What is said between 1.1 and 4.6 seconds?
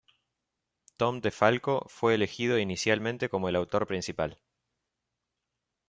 DeFalco fue elegido inicialmente como el autor principal.